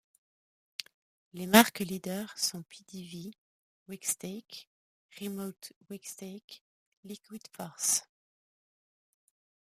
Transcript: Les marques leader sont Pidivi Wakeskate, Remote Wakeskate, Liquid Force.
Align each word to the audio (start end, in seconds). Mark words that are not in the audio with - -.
Les 1.33 1.45
marques 1.45 1.77
leader 1.81 2.35
sont 2.35 2.63
Pidivi 2.63 3.35
Wakeskate, 3.87 4.67
Remote 5.21 5.73
Wakeskate, 5.91 6.63
Liquid 7.03 7.43
Force. 7.55 8.01